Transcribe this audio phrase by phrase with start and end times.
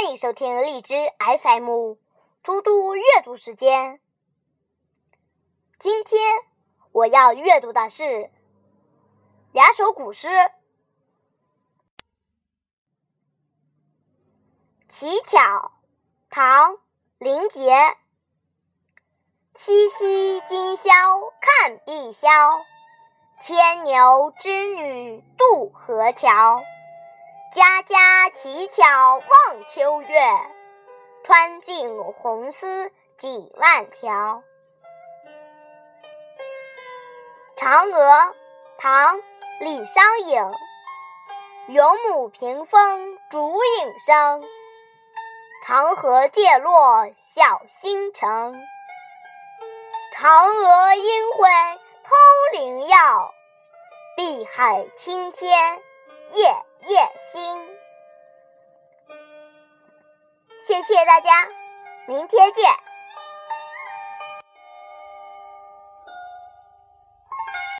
[0.00, 0.94] 欢迎收听荔枝
[1.42, 1.96] FM
[2.44, 4.00] 嘟嘟阅读时间。
[5.76, 6.20] 今天
[6.92, 8.30] 我要阅读的是
[9.50, 10.28] 两首古诗
[14.86, 15.36] 《乞巧》，
[16.30, 16.74] 唐·
[17.18, 17.76] 林杰。
[19.52, 20.92] 七夕今宵
[21.40, 22.64] 看碧霄，
[23.40, 26.62] 牵牛织女渡河桥。
[27.50, 28.82] 家家乞巧
[29.16, 30.20] 望秋月，
[31.24, 34.42] 穿尽红丝几万条。
[37.56, 38.34] 嫦娥，
[38.76, 39.16] 唐·
[39.60, 40.42] 李商隐。
[41.68, 44.44] 云母屏风烛影生，
[45.64, 48.28] 长河渐落晓星沉。
[50.14, 51.48] 嫦娥应悔
[52.04, 52.14] 偷
[52.52, 53.32] 灵药，
[54.16, 55.80] 碧海青天
[56.32, 56.62] 夜。
[56.86, 57.27] 夜星，
[60.60, 61.30] 谢谢大家，
[62.06, 62.87] 明天见。